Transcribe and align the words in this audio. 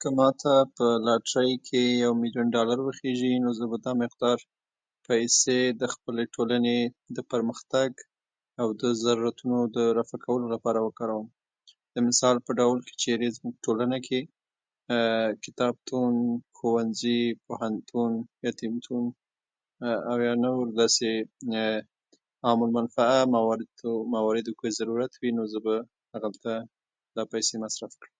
که 0.00 0.08
ماته 0.18 0.54
په 0.76 0.86
لاټرۍ 1.06 1.52
کې 1.66 1.82
یو 2.04 2.12
میلیون 2.20 2.48
دالر 2.56 2.78
وخیجي، 2.82 3.32
نو 3.44 3.48
زه 3.58 3.64
به 3.70 3.76
دا 3.86 3.92
مقدار 4.02 4.38
پیسې 5.06 5.58
د 5.80 5.82
خپلې 5.94 6.24
ټولنې 6.34 6.78
د 7.16 7.18
پرمختګ 7.32 7.90
او 8.60 8.68
د 8.82 8.82
ضرورتونو 9.04 9.58
د 9.76 9.78
رفع 9.98 10.16
کولو 10.24 10.46
لپاره 10.54 10.78
وکاروم. 10.82 11.26
د 11.94 11.96
مثال 12.08 12.36
په 12.46 12.50
ډول، 12.60 12.78
که 12.86 12.92
چېرې 13.02 13.28
زموږ 13.36 13.52
په 13.56 13.62
ټولنه 13.66 13.98
کې 14.06 14.20
کتابتون، 15.44 16.14
ښوونځي، 16.56 17.22
پوهنتون، 17.46 18.12
يتیمتون، 18.48 19.04
او 20.10 20.16
یا 20.28 20.34
نور 20.44 20.62
داسې 20.80 21.08
عام 22.46 22.58
المنفعه 22.66 23.20
مواردو 23.34 23.92
مواردو 24.14 24.52
کې 24.58 24.68
ضرورت 24.78 25.12
وي، 25.16 25.30
نو 25.38 25.42
زه 25.52 25.58
به 25.64 25.74
هلته 26.22 26.52
دا 27.16 27.22
پیسې 27.32 27.54
مصرف 27.64 27.92
کړم. 28.02 28.14